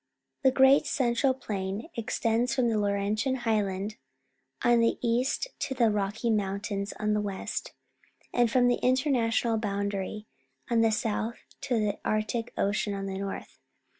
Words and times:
The 0.41 0.49
Great 0.49 0.87
Central 0.87 1.35
Plain 1.35 1.87
extends 1.93 2.55
from 2.55 2.69
the 2.69 2.77
Laurentian 2.79 3.35
Highland 3.45 3.97
on 4.63 4.79
the 4.79 4.97
east 4.99 5.49
to 5.59 5.75
the 5.75 5.91
Rocky 5.91 6.31
Mountains 6.31 6.91
on 6.99 7.13
the 7.13 7.21
west, 7.21 7.73
and 8.33 8.49
from 8.49 8.67
the 8.67 8.79
international 8.81 9.59
boundary 9.59 10.25
on 10.71 10.81
the 10.81 10.91
south 10.91 11.45
to 11.61 11.79
the 11.79 11.99
Arctic 12.03 12.51
Ocean 12.57 12.95
on 12.95 13.05
the 13.05 13.19
north. 13.19 13.59